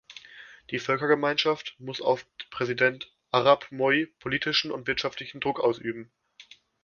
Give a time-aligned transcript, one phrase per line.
[0.71, 6.11] Die Völkergemeinschaft muss auf Präsident Arap Moi politischen und wirtschaftlichen Druck ausüben.